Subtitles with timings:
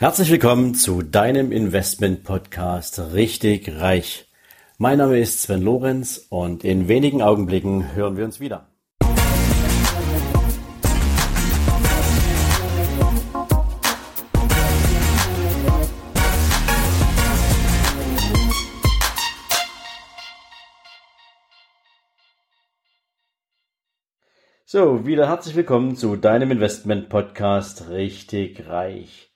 [0.00, 4.28] Herzlich willkommen zu deinem Investment Podcast Richtig Reich.
[4.76, 8.68] Mein Name ist Sven Lorenz und in wenigen Augenblicken hören wir uns wieder.
[24.64, 29.27] So, wieder herzlich willkommen zu deinem Investment Podcast Richtig Reich.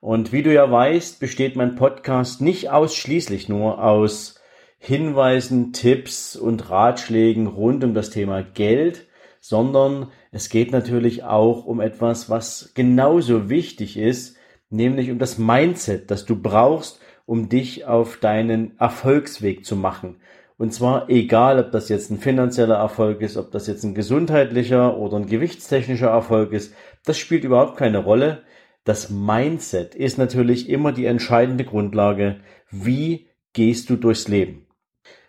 [0.00, 4.40] Und wie du ja weißt, besteht mein Podcast nicht ausschließlich nur aus
[4.78, 9.06] Hinweisen, Tipps und Ratschlägen rund um das Thema Geld,
[9.40, 14.38] sondern es geht natürlich auch um etwas, was genauso wichtig ist,
[14.70, 20.16] nämlich um das Mindset, das du brauchst, um dich auf deinen Erfolgsweg zu machen.
[20.56, 24.96] Und zwar egal, ob das jetzt ein finanzieller Erfolg ist, ob das jetzt ein gesundheitlicher
[24.96, 26.74] oder ein gewichtstechnischer Erfolg ist,
[27.04, 28.42] das spielt überhaupt keine Rolle
[28.90, 32.40] das Mindset ist natürlich immer die entscheidende Grundlage.
[32.72, 34.66] Wie gehst du durchs Leben?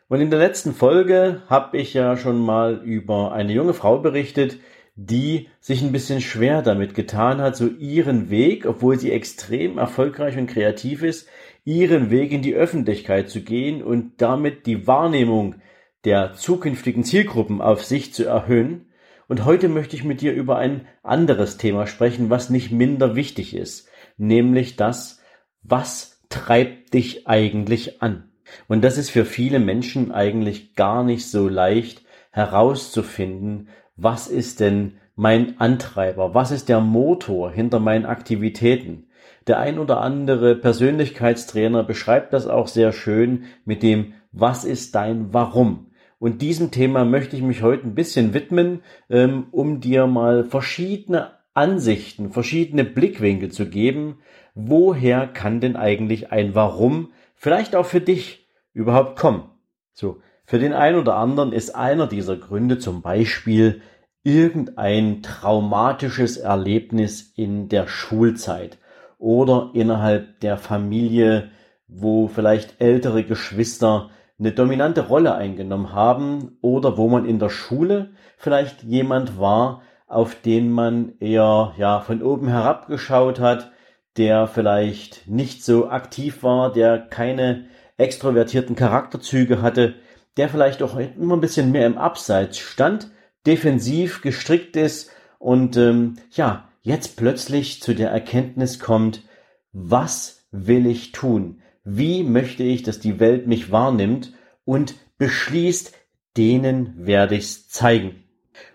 [0.08, 4.58] Und in der letzten Folge habe ich ja schon mal über eine junge Frau berichtet,
[4.96, 10.40] die sich ein bisschen schwer damit getan hat, so ihren Weg, obwohl sie extrem erfolgreich
[10.40, 11.30] und kreativ ist,
[11.64, 15.58] ihren Weg in die Öffentlichkeit zu gehen und damit die Wahrnehmung
[16.04, 18.88] der zukünftigen Zielgruppen auf sich zu erhöhen
[19.32, 23.56] und heute möchte ich mit dir über ein anderes Thema sprechen, was nicht minder wichtig
[23.56, 23.88] ist,
[24.18, 25.22] nämlich das,
[25.64, 28.30] was treibt dich eigentlich an?
[28.68, 34.98] Und das ist für viele Menschen eigentlich gar nicht so leicht herauszufinden, was ist denn
[35.16, 39.08] mein Antreiber, was ist der Motor hinter meinen Aktivitäten.
[39.48, 45.34] Der ein oder andere Persönlichkeitstrainer beschreibt das auch sehr schön mit dem Was ist dein
[45.34, 45.91] Warum?
[46.22, 51.32] Und diesem Thema möchte ich mich heute ein bisschen widmen, ähm, um dir mal verschiedene
[51.56, 54.20] Ansichten, verschiedene Blickwinkel zu geben.
[54.54, 59.50] Woher kann denn eigentlich ein Warum vielleicht auch für dich überhaupt kommen?
[59.94, 63.82] So, für den einen oder anderen ist einer dieser Gründe zum Beispiel
[64.22, 68.78] irgendein traumatisches Erlebnis in der Schulzeit
[69.18, 71.50] oder innerhalb der Familie,
[71.88, 78.14] wo vielleicht ältere Geschwister eine dominante Rolle eingenommen haben oder wo man in der Schule
[78.38, 83.72] vielleicht jemand war, auf den man eher ja von oben herabgeschaut hat,
[84.18, 87.66] der vielleicht nicht so aktiv war, der keine
[87.98, 89.94] extrovertierten Charakterzüge hatte,
[90.38, 93.12] der vielleicht auch immer ein bisschen mehr im Abseits stand,
[93.46, 99.24] defensiv gestrickt ist und ähm, ja, jetzt plötzlich zu der Erkenntnis kommt,
[99.72, 101.61] was will ich tun?
[101.84, 104.34] Wie möchte ich, dass die Welt mich wahrnimmt
[104.66, 105.96] und beschließt,
[106.38, 108.24] denen werde ich's zeigen.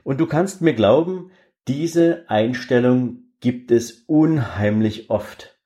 [0.02, 1.30] Und du kannst mir glauben,
[1.68, 5.56] diese Einstellung gibt es unheimlich oft.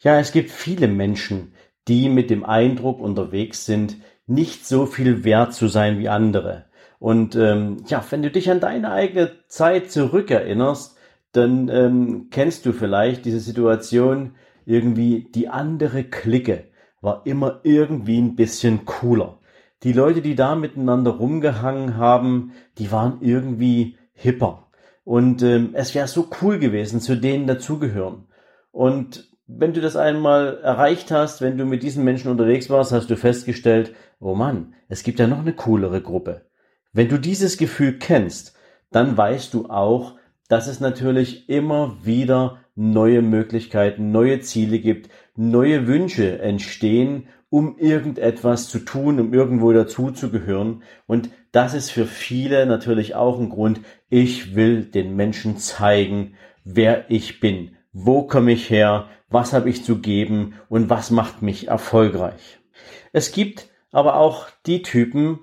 [0.00, 1.52] Ja, es gibt viele Menschen,
[1.88, 6.66] die mit dem Eindruck unterwegs sind, nicht so viel wert zu sein wie andere.
[6.98, 10.96] Und ähm, ja, wenn du dich an deine eigene Zeit zurückerinnerst,
[11.32, 16.64] dann ähm, kennst du vielleicht diese Situation irgendwie die andere Clique
[17.06, 19.38] war immer irgendwie ein bisschen cooler.
[19.84, 24.66] Die Leute, die da miteinander rumgehangen haben, die waren irgendwie hipper.
[25.04, 28.26] Und ähm, es wäre so cool gewesen, zu denen dazugehören.
[28.72, 33.08] Und wenn du das einmal erreicht hast, wenn du mit diesen Menschen unterwegs warst, hast
[33.08, 36.46] du festgestellt, oh Mann, es gibt ja noch eine coolere Gruppe.
[36.92, 38.56] Wenn du dieses Gefühl kennst,
[38.90, 40.16] dann weißt du auch,
[40.48, 48.68] dass es natürlich immer wieder neue Möglichkeiten, neue Ziele gibt, neue Wünsche entstehen, um irgendetwas
[48.68, 50.82] zu tun, um irgendwo dazuzugehören.
[51.06, 57.10] Und das ist für viele natürlich auch ein Grund, ich will den Menschen zeigen, wer
[57.10, 61.68] ich bin, wo komme ich her, was habe ich zu geben und was macht mich
[61.68, 62.58] erfolgreich.
[63.12, 65.40] Es gibt aber auch die Typen,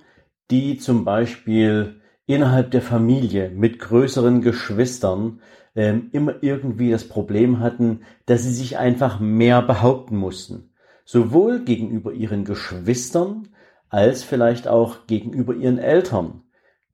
[0.51, 5.41] die zum Beispiel innerhalb der Familie mit größeren Geschwistern
[5.75, 10.71] ähm, immer irgendwie das Problem hatten, dass sie sich einfach mehr behaupten mussten.
[11.05, 13.49] Sowohl gegenüber ihren Geschwistern
[13.89, 16.43] als vielleicht auch gegenüber ihren Eltern.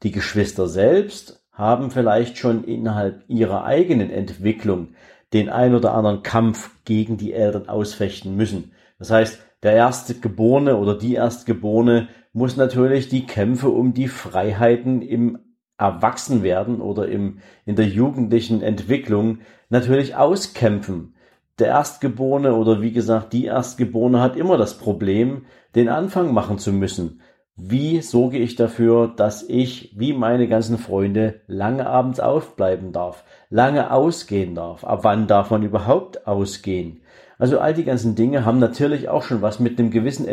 [0.04, 4.90] Die Geschwister selbst haben vielleicht schon innerhalb ihrer eigenen Entwicklung
[5.34, 8.72] den ein oder anderen Kampf gegen die Eltern ausfechten müssen.
[8.98, 12.08] Das heißt, der Erstgeborene oder die Erstgeborene
[12.39, 15.39] muss natürlich die Kämpfe um die Freiheiten im
[15.77, 19.39] Erwachsenwerden oder im, in der jugendlichen Entwicklung
[19.69, 21.15] natürlich auskämpfen.
[21.59, 26.71] Der Erstgeborene oder wie gesagt die Erstgeborene hat immer das Problem, den Anfang machen zu
[26.71, 27.19] müssen.
[27.57, 33.91] Wie sorge ich dafür, dass ich, wie meine ganzen Freunde, lange abends aufbleiben darf, lange
[33.91, 34.86] ausgehen darf?
[34.86, 37.01] Ab wann darf man überhaupt ausgehen?
[37.38, 40.25] Also all die ganzen Dinge haben natürlich auch schon was mit einem gewissen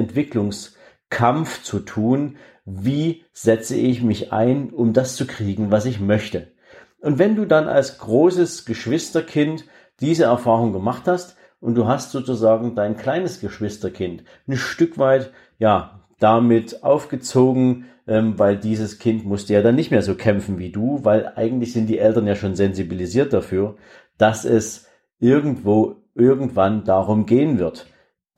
[1.11, 2.37] Entwicklungskampf zu tun.
[2.65, 6.49] Wie setze ich mich ein, um das zu kriegen, was ich möchte?
[7.01, 9.65] Und wenn du dann als großes Geschwisterkind
[10.01, 16.01] diese Erfahrung gemacht hast und du hast sozusagen dein kleines Geschwisterkind ein Stück weit, ja,
[16.19, 21.05] damit aufgezogen, ähm, weil dieses Kind musste ja dann nicht mehr so kämpfen wie du,
[21.05, 23.77] weil eigentlich sind die Eltern ja schon sensibilisiert dafür,
[24.19, 24.87] dass es
[25.21, 27.87] irgendwo irgendwann darum gehen wird,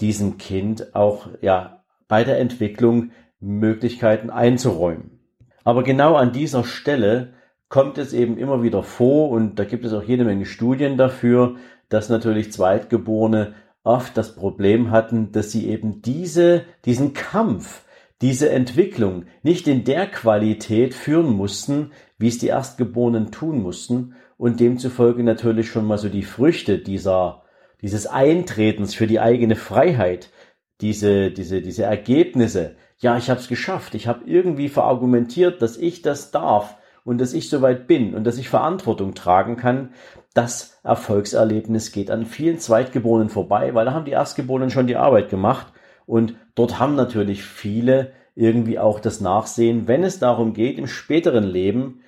[0.00, 1.77] diesem Kind auch ja
[2.08, 3.10] bei der Entwicklung
[3.40, 5.20] Möglichkeiten einzuräumen.
[5.64, 7.34] Aber genau an dieser Stelle
[7.68, 11.56] kommt es eben immer wieder vor und da gibt es auch jede Menge Studien dafür,
[11.88, 17.84] dass natürlich Zweitgeborene oft das Problem hatten, dass sie eben diese, diesen Kampf
[18.20, 24.60] diese Entwicklung nicht in der Qualität führen mussten, wie es die Erstgeborenen tun mussten und
[24.60, 27.42] demzufolge natürlich schon mal so die Früchte dieser,
[27.80, 30.30] dieses Eintretens für die eigene Freiheit,
[30.80, 32.76] diese, diese, diese Ergebnisse.
[32.98, 33.94] Ja, ich habe es geschafft.
[33.94, 38.38] Ich habe irgendwie verargumentiert, dass ich das darf und dass ich soweit bin und dass
[38.38, 39.90] ich Verantwortung tragen kann.
[40.34, 45.30] Das Erfolgserlebnis geht an vielen Zweitgeborenen vorbei, weil da haben die Erstgeborenen schon die Arbeit
[45.30, 45.72] gemacht
[46.06, 51.44] und dort haben natürlich viele irgendwie auch das Nachsehen, wenn es darum geht, im späteren
[51.44, 52.02] Leben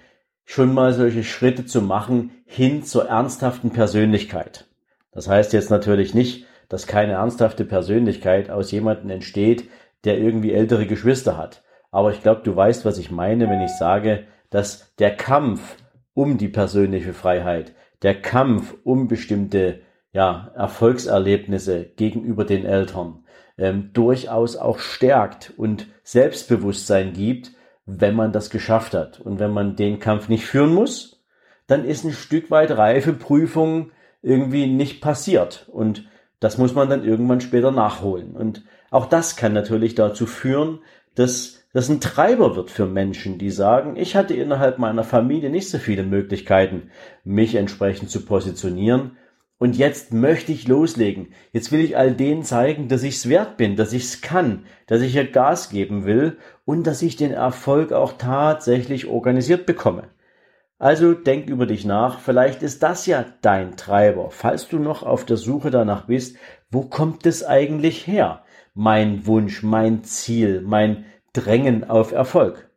[0.45, 4.67] schon mal solche Schritte zu machen hin zur ernsthaften Persönlichkeit.
[5.13, 9.69] Das heißt jetzt natürlich nicht, dass keine ernsthafte Persönlichkeit aus jemandem entsteht,
[10.05, 11.63] der irgendwie ältere Geschwister hat.
[11.91, 15.77] Aber ich glaube, du weißt, was ich meine, wenn ich sage, dass der Kampf
[16.15, 19.81] um die persönliche Freiheit, der Kampf um bestimmte
[20.13, 23.25] ja, Erfolgserlebnisse gegenüber den Eltern,
[23.59, 27.51] ähm, durchaus auch stärkt und Selbstbewusstsein gibt,
[27.85, 29.21] wenn man das geschafft hat.
[29.21, 31.21] Und wenn man den Kampf nicht führen muss,
[31.67, 33.91] dann ist ein Stück weit Reifeprüfung
[34.23, 35.69] irgendwie nicht passiert.
[35.71, 36.05] Und
[36.41, 38.33] das muss man dann irgendwann später nachholen.
[38.33, 40.81] Und auch das kann natürlich dazu führen,
[41.15, 45.71] dass das ein Treiber wird für Menschen, die sagen, ich hatte innerhalb meiner Familie nicht
[45.71, 46.91] so viele Möglichkeiten,
[47.23, 49.13] mich entsprechend zu positionieren
[49.61, 51.35] und jetzt möchte ich loslegen.
[51.53, 54.65] Jetzt will ich all denen zeigen, dass ich es wert bin, dass ich es kann,
[54.87, 60.09] dass ich hier Gas geben will und dass ich den Erfolg auch tatsächlich organisiert bekomme.
[60.81, 65.27] Also denk über dich nach, vielleicht ist das ja dein Treiber, falls du noch auf
[65.27, 66.39] der Suche danach bist,
[66.71, 68.45] wo kommt es eigentlich her?
[68.73, 71.05] Mein Wunsch, mein Ziel, mein
[71.35, 72.71] Drängen auf Erfolg.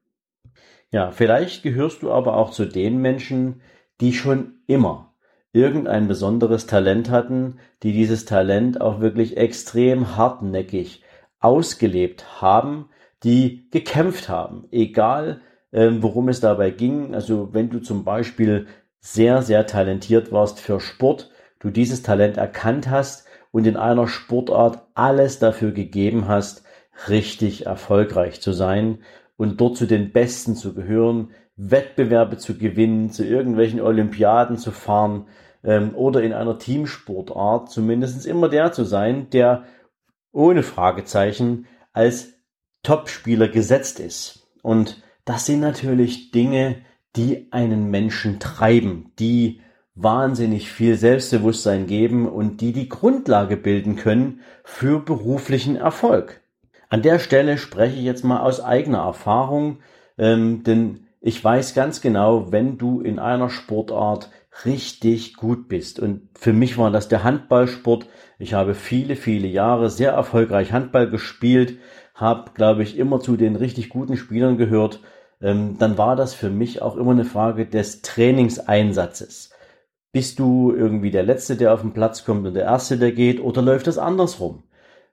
[0.92, 3.62] Ja, vielleicht gehörst du aber auch zu den Menschen,
[4.02, 5.14] die schon immer
[5.54, 11.04] irgendein besonderes Talent hatten, die dieses Talent auch wirklich extrem hartnäckig
[11.40, 12.90] ausgelebt haben,
[13.24, 15.40] die gekämpft haben, egal
[15.74, 17.14] worum es dabei ging.
[17.14, 18.68] Also wenn du zum Beispiel
[19.00, 24.86] sehr, sehr talentiert warst für Sport, du dieses Talent erkannt hast und in einer Sportart
[24.94, 26.64] alles dafür gegeben hast,
[27.10, 29.00] richtig erfolgreich zu sein
[29.36, 35.28] und dort zu den Besten zu gehören, Wettbewerbe zu gewinnen, zu irgendwelchen Olympiaden zu fahren
[35.64, 39.64] ähm, oder in einer Teamsportart zumindest immer der zu sein, der
[40.32, 42.34] ohne Fragezeichen als
[42.82, 44.48] Topspieler gesetzt ist.
[44.62, 46.78] Und das sind natürlich Dinge,
[47.16, 49.62] die einen Menschen treiben, die
[49.96, 56.42] wahnsinnig viel Selbstbewusstsein geben und die die Grundlage bilden können für beruflichen Erfolg.
[56.90, 59.80] An der Stelle spreche ich jetzt mal aus eigener Erfahrung,
[60.18, 64.30] ähm, denn ich weiß ganz genau, wenn du in einer Sportart
[64.66, 66.00] richtig gut bist.
[66.00, 68.08] Und für mich war das der Handballsport.
[68.40, 71.78] Ich habe viele, viele Jahre sehr erfolgreich Handball gespielt,
[72.14, 75.00] habe, glaube ich, immer zu den richtig guten Spielern gehört.
[75.44, 79.52] Ähm, dann war das für mich auch immer eine Frage des Trainingseinsatzes.
[80.14, 83.42] Bist du irgendwie der Letzte, der auf den Platz kommt und der Erste, der geht,
[83.42, 84.64] oder läuft das andersrum?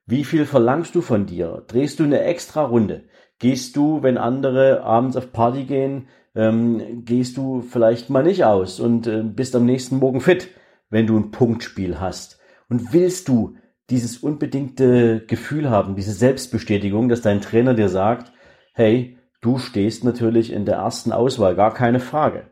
[0.06, 1.64] Wie viel verlangst du von dir?
[1.66, 3.04] Drehst du eine extra Runde?
[3.38, 6.06] Gehst du, wenn andere abends auf Party gehen,
[6.36, 10.48] ähm, gehst du vielleicht mal nicht aus und äh, bist am nächsten Morgen fit,
[10.90, 12.38] wenn du ein Punktspiel hast?
[12.68, 13.56] Und willst du
[13.88, 18.32] dieses unbedingte Gefühl haben, diese Selbstbestätigung, dass dein Trainer dir sagt,
[18.74, 22.50] hey, du stehst natürlich in der ersten Auswahl, gar keine Frage.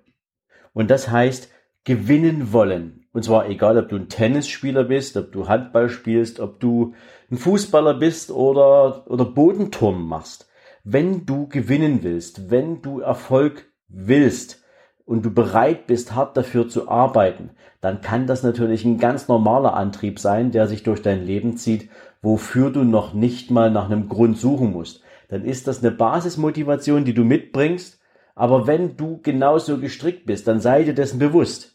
[0.73, 1.51] Und das heißt,
[1.85, 3.07] gewinnen wollen.
[3.13, 6.95] Und zwar egal, ob du ein Tennisspieler bist, ob du Handball spielst, ob du
[7.31, 10.49] ein Fußballer bist oder, oder Bodenturm machst.
[10.85, 14.63] Wenn du gewinnen willst, wenn du Erfolg willst
[15.05, 19.75] und du bereit bist, hart dafür zu arbeiten, dann kann das natürlich ein ganz normaler
[19.75, 21.89] Antrieb sein, der sich durch dein Leben zieht,
[22.23, 25.03] wofür du noch nicht mal nach einem Grund suchen musst.
[25.29, 28.01] Dann ist das eine Basismotivation, die du mitbringst,
[28.35, 31.75] aber wenn du genauso gestrickt bist, dann sei dir dessen bewusst.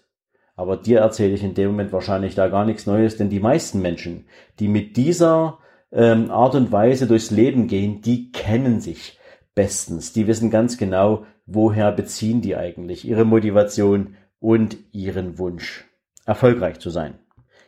[0.56, 3.82] Aber dir erzähle ich in dem Moment wahrscheinlich da gar nichts Neues, denn die meisten
[3.82, 4.26] Menschen,
[4.60, 5.60] die mit dieser
[5.92, 9.20] ähm, Art und Weise durchs Leben gehen, die kennen sich
[9.56, 10.14] bestens.
[10.14, 15.86] Die wissen ganz genau, woher beziehen die eigentlich ihre Motivation und ihren Wunsch,
[16.26, 17.16] erfolgreich zu sein.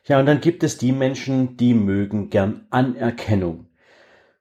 [0.06, 3.68] Ja, und dann gibt es die Menschen, die mögen gern Anerkennung.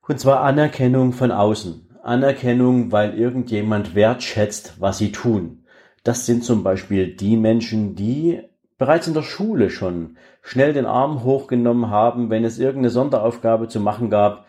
[0.06, 1.88] Und zwar Anerkennung von außen.
[2.02, 5.64] Anerkennung, weil irgendjemand wertschätzt, was sie tun.
[6.02, 8.42] Das sind zum Beispiel die Menschen, die
[8.76, 13.80] bereits in der Schule schon schnell den Arm hochgenommen haben, wenn es irgendeine Sonderaufgabe zu
[13.80, 14.44] machen gab,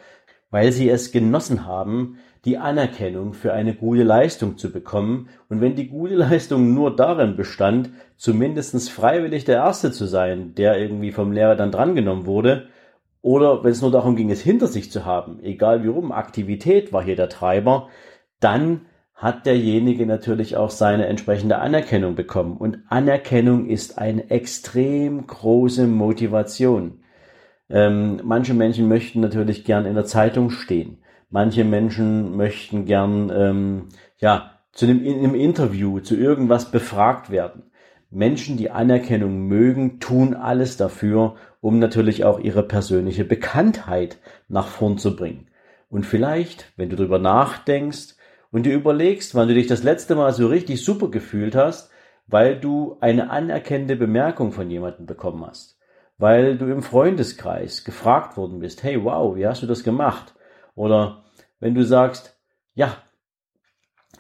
[0.52, 5.30] weil sie es genossen haben, die Anerkennung für eine gute Leistung zu bekommen.
[5.48, 10.78] Und wenn die gute Leistung nur darin bestand, zumindestens freiwillig der Erste zu sein, der
[10.78, 12.68] irgendwie vom Lehrer dann drangenommen wurde,
[13.25, 16.94] oder wenn es nur darum ging, es hinter sich zu haben, egal wie rum, Aktivität
[16.94, 17.88] war hier der Treiber,
[18.39, 18.82] dann
[19.15, 22.55] hat derjenige natürlich auch seine entsprechende Anerkennung bekommen.
[22.55, 27.00] Und Anerkennung ist eine extrem große Motivation.
[27.67, 31.00] Ähm, manche Menschen möchten natürlich gern in der Zeitung stehen.
[31.32, 33.89] Manche Menschen möchten gern ähm,
[34.20, 37.72] ja zu einem, in einem Interview zu irgendwas befragt werden.
[38.12, 45.00] Menschen, die Anerkennung mögen, tun alles dafür, um natürlich auch ihre persönliche Bekanntheit nach vorn
[45.00, 45.48] zu bringen.
[45.90, 48.14] Und vielleicht, wenn du darüber nachdenkst
[48.52, 51.90] und dir überlegst, wann du dich das letzte Mal so richtig super gefühlt hast,
[52.28, 55.80] weil du eine anerkennende Bemerkung von jemandem bekommen hast,
[56.20, 60.36] weil du im Freundeskreis gefragt worden bist, hey wow, wie hast du das gemacht?
[60.76, 61.24] Oder
[61.60, 62.40] wenn du sagst,
[62.76, 62.96] ja,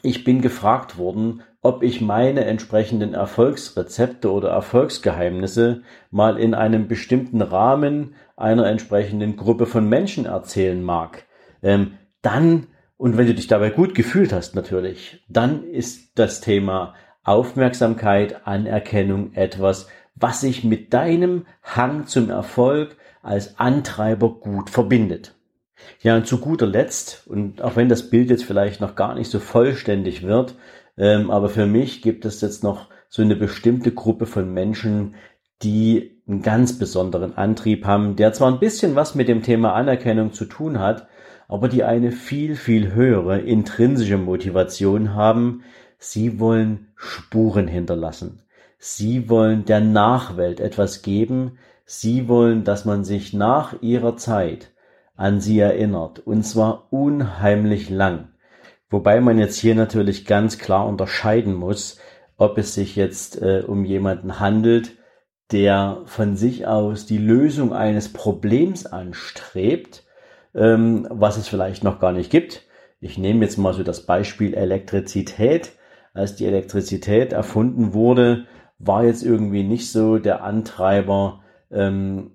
[0.05, 5.81] ich bin gefragt worden, ob ich meine entsprechenden Erfolgsrezepte oder Erfolgsgeheimnisse
[6.11, 11.25] mal in einem bestimmten Rahmen einer entsprechenden Gruppe von Menschen erzählen mag,
[11.63, 16.93] ähm, dann, und wenn du dich dabei gut gefühlt hast natürlich, dann ist das Thema
[17.23, 25.34] Aufmerksamkeit, Anerkennung etwas, was sich mit deinem Hang zum Erfolg als Antreiber gut verbindet.
[26.01, 29.29] Ja, und zu guter Letzt, und auch wenn das Bild jetzt vielleicht noch gar nicht
[29.29, 30.55] so vollständig wird,
[30.97, 35.15] ähm, aber für mich gibt es jetzt noch so eine bestimmte Gruppe von Menschen,
[35.61, 40.33] die einen ganz besonderen Antrieb haben, der zwar ein bisschen was mit dem Thema Anerkennung
[40.33, 41.07] zu tun hat,
[41.47, 45.63] aber die eine viel, viel höhere intrinsische Motivation haben.
[45.97, 48.41] Sie wollen Spuren hinterlassen.
[48.77, 51.57] Sie wollen der Nachwelt etwas geben.
[51.85, 54.71] Sie wollen, dass man sich nach ihrer Zeit
[55.15, 58.29] an sie erinnert, und zwar unheimlich lang.
[58.89, 61.99] Wobei man jetzt hier natürlich ganz klar unterscheiden muss,
[62.37, 64.97] ob es sich jetzt äh, um jemanden handelt,
[65.51, 70.03] der von sich aus die Lösung eines Problems anstrebt,
[70.53, 72.63] ähm, was es vielleicht noch gar nicht gibt.
[72.99, 75.73] Ich nehme jetzt mal so das Beispiel Elektrizität.
[76.13, 78.45] Als die Elektrizität erfunden wurde,
[78.79, 82.34] war jetzt irgendwie nicht so der Antreiber, ähm,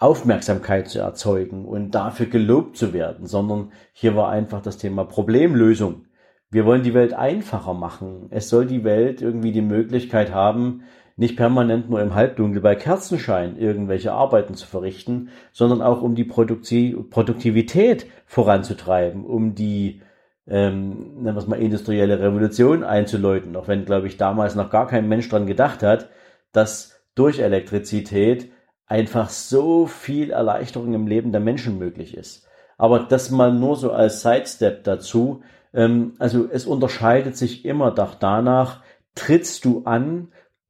[0.00, 6.06] Aufmerksamkeit zu erzeugen und dafür gelobt zu werden, sondern hier war einfach das Thema Problemlösung.
[6.50, 8.26] Wir wollen die Welt einfacher machen.
[8.30, 10.82] Es soll die Welt irgendwie die Möglichkeit haben,
[11.16, 16.24] nicht permanent nur im Halbdunkel bei Kerzenschein irgendwelche Arbeiten zu verrichten, sondern auch um die
[16.24, 20.00] Produktivität voranzutreiben, um die
[20.46, 24.86] ähm, nennen wir es mal industrielle Revolution einzuläuten, auch wenn, glaube ich, damals noch gar
[24.86, 26.08] kein Mensch dran gedacht hat,
[26.52, 28.50] dass durch Elektrizität
[28.90, 32.46] einfach so viel Erleichterung im Leben der Menschen möglich ist.
[32.76, 35.42] Aber das mal nur so als Sidestep dazu.
[35.72, 38.82] Ähm, also es unterscheidet sich immer danach,
[39.14, 40.28] trittst du an,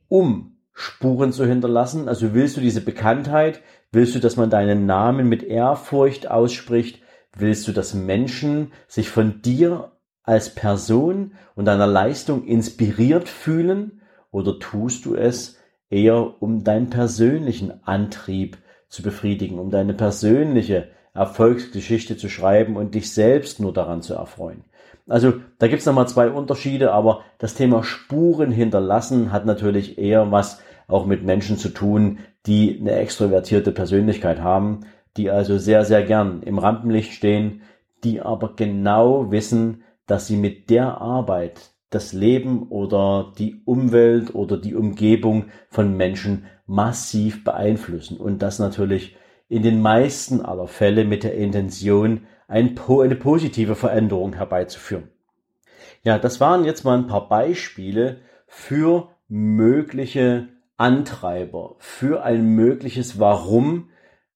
[0.08, 2.08] um Spuren zu hinterlassen?
[2.08, 3.62] Also willst du diese Bekanntheit?
[3.90, 7.02] Willst du, dass man deinen Namen mit Ehrfurcht ausspricht?
[7.34, 9.92] Willst du, dass Menschen sich von dir
[10.24, 14.02] als Person und deiner Leistung inspiriert fühlen?
[14.30, 15.59] Oder tust du es,
[15.90, 23.12] eher um deinen persönlichen Antrieb zu befriedigen, um deine persönliche Erfolgsgeschichte zu schreiben und dich
[23.12, 24.64] selbst nur daran zu erfreuen.
[25.08, 30.62] Also da gibt's nochmal zwei Unterschiede, aber das Thema Spuren hinterlassen hat natürlich eher was
[30.86, 34.80] auch mit Menschen zu tun, die eine extrovertierte Persönlichkeit haben,
[35.16, 37.62] die also sehr, sehr gern im Rampenlicht stehen,
[38.04, 44.56] die aber genau wissen, dass sie mit der Arbeit, das Leben oder die Umwelt oder
[44.56, 49.16] die Umgebung von Menschen massiv beeinflussen und das natürlich
[49.48, 55.08] in den meisten aller Fälle mit der Intention, ein, eine positive Veränderung herbeizuführen.
[56.04, 63.90] Ja, das waren jetzt mal ein paar Beispiele für mögliche Antreiber, für ein mögliches Warum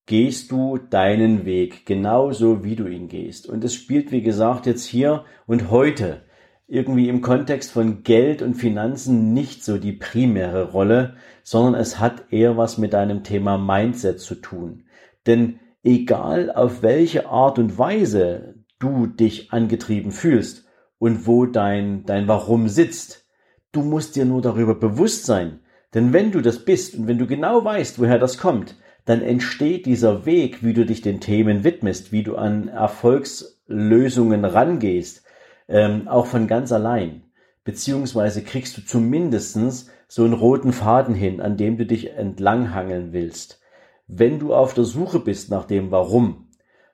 [0.06, 3.48] gehst du deinen Weg, genauso wie du ihn gehst.
[3.48, 6.24] Und es spielt, wie gesagt, jetzt hier und heute
[6.66, 12.32] irgendwie im Kontext von Geld und Finanzen nicht so die primäre Rolle, sondern es hat
[12.32, 14.84] eher was mit deinem Thema Mindset zu tun.
[15.26, 20.66] Denn egal auf welche Art und Weise du dich angetrieben fühlst
[20.98, 23.26] und wo dein, dein Warum sitzt,
[23.72, 25.60] du musst dir nur darüber bewusst sein.
[25.92, 29.84] Denn wenn du das bist und wenn du genau weißt, woher das kommt, dann entsteht
[29.84, 35.23] dieser Weg, wie du dich den Themen widmest, wie du an Erfolgslösungen rangehst,
[35.68, 37.22] ähm, auch von ganz allein.
[37.64, 43.60] Beziehungsweise kriegst du zumindestens so einen roten Faden hin, an dem du dich entlanghangeln willst.
[44.06, 46.48] Wenn du auf der Suche bist nach dem Warum,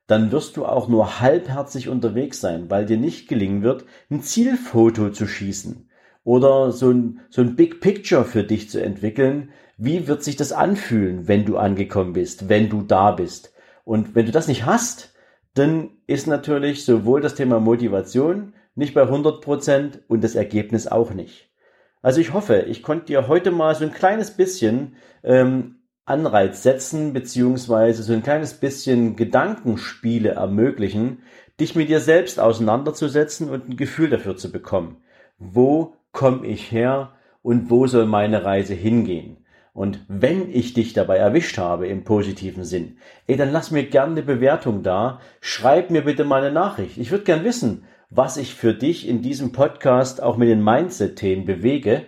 [0.07, 5.11] dann wirst du auch nur halbherzig unterwegs sein, weil dir nicht gelingen wird, ein Zielfoto
[5.11, 5.89] zu schießen
[6.25, 10.53] oder so ein, so ein Big Picture für dich zu entwickeln, wie wird sich das
[10.53, 13.53] anfühlen, wenn du angekommen bist, wenn du da bist?
[13.85, 15.15] Und wenn du das nicht hast,
[15.55, 21.13] dann ist natürlich sowohl das Thema Motivation nicht bei 100 Prozent und das Ergebnis auch
[21.13, 21.51] nicht.
[22.03, 27.13] Also ich hoffe, ich konnte dir heute mal so ein kleines bisschen ähm, Anreiz setzen,
[27.13, 31.23] beziehungsweise so ein kleines bisschen Gedankenspiele ermöglichen,
[31.61, 34.97] dich mit dir selbst auseinanderzusetzen und ein Gefühl dafür zu bekommen.
[35.39, 37.13] Wo komme ich her
[37.43, 39.37] und wo soll meine Reise hingehen?
[39.73, 44.13] Und wenn ich dich dabei erwischt habe im positiven Sinn, ey, dann lass mir gerne
[44.13, 45.21] eine Bewertung da.
[45.41, 46.99] Schreib mir bitte mal eine Nachricht.
[46.99, 51.45] Ich würde gern wissen, was ich für dich in diesem Podcast auch mit den Mindset-Themen
[51.45, 52.07] bewege.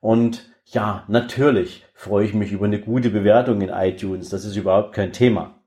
[0.00, 4.28] Und ja, natürlich freue ich mich über eine gute Bewertung in iTunes.
[4.28, 5.60] Das ist überhaupt kein Thema.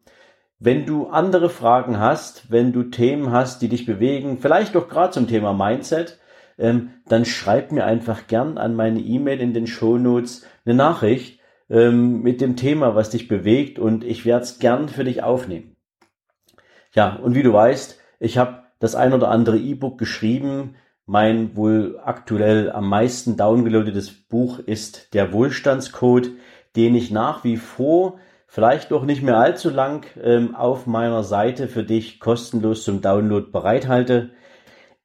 [0.59, 5.11] Wenn du andere Fragen hast, wenn du Themen hast, die dich bewegen, vielleicht doch gerade
[5.11, 6.19] zum Thema Mindset,
[6.57, 11.39] ähm, dann schreib mir einfach gern an meine E-Mail in den Show Notes eine Nachricht
[11.69, 15.75] ähm, mit dem Thema, was dich bewegt und ich werde es gern für dich aufnehmen.
[16.93, 20.75] Ja, und wie du weißt, ich habe das ein oder andere E-Book geschrieben.
[21.05, 26.31] Mein wohl aktuell am meisten downgeloadetes Buch ist der Wohlstandscode,
[26.75, 31.67] den ich nach wie vor vielleicht doch nicht mehr allzu lang ähm, auf meiner Seite
[31.67, 34.31] für dich kostenlos zum Download bereithalte.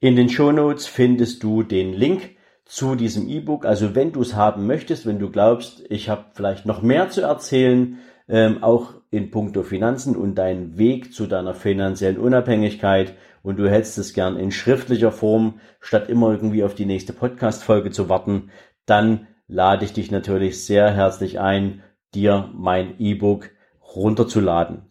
[0.00, 3.66] In den Show Notes findest du den Link zu diesem E-Book.
[3.66, 7.22] Also wenn du es haben möchtest, wenn du glaubst, ich habe vielleicht noch mehr zu
[7.22, 13.68] erzählen, ähm, auch in puncto Finanzen und deinen Weg zu deiner finanziellen Unabhängigkeit und du
[13.70, 18.50] hättest es gern in schriftlicher Form, statt immer irgendwie auf die nächste Podcast-Folge zu warten,
[18.86, 21.82] dann lade ich dich natürlich sehr herzlich ein,
[22.14, 23.50] dir mein E-Book
[23.94, 24.82] runterzuladen.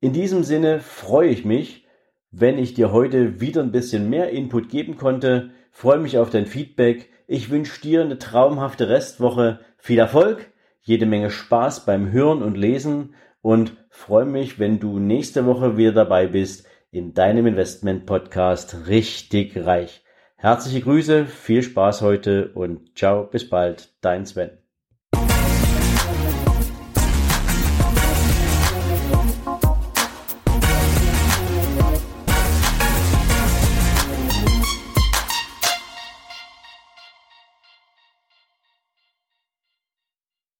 [0.00, 1.86] In diesem Sinne freue ich mich,
[2.30, 5.50] wenn ich dir heute wieder ein bisschen mehr Input geben konnte.
[5.70, 7.10] Freue mich auf dein Feedback.
[7.26, 9.60] Ich wünsche dir eine traumhafte Restwoche.
[9.78, 10.50] Viel Erfolg,
[10.82, 15.92] jede Menge Spaß beim Hören und Lesen und freue mich, wenn du nächste Woche wieder
[15.92, 20.02] dabei bist in deinem Investment Podcast richtig reich.
[20.36, 24.65] Herzliche Grüße, viel Spaß heute und ciao, bis bald, dein Sven.